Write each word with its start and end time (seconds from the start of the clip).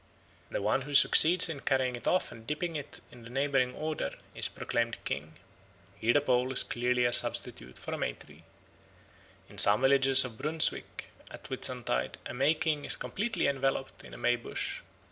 The 0.49 0.63
one 0.63 0.81
who 0.81 0.95
succeeds 0.95 1.47
in 1.47 1.59
carrying 1.59 1.95
it 1.95 2.07
off 2.07 2.31
and 2.31 2.47
dipping 2.47 2.75
it 2.75 3.01
in 3.11 3.21
the 3.21 3.29
neighbouring 3.29 3.75
Oder 3.77 4.15
is 4.33 4.49
proclaimed 4.49 4.97
King. 5.03 5.37
Here 5.95 6.11
the 6.13 6.21
pole 6.21 6.51
is 6.51 6.63
clearly 6.63 7.05
a 7.05 7.13
substitute 7.13 7.77
for 7.77 7.93
a 7.93 7.99
May 7.99 8.13
tree. 8.13 8.41
In 9.47 9.59
some 9.59 9.81
villages 9.81 10.25
of 10.25 10.39
Brunswick 10.39 11.11
at 11.29 11.45
Whitsuntide 11.51 12.17
a 12.25 12.33
May 12.33 12.55
King 12.55 12.83
is 12.83 12.95
completely 12.95 13.45
enveloped 13.47 14.03
in 14.03 14.15
a 14.15 14.17
May 14.17 14.37
bush. 14.37 14.81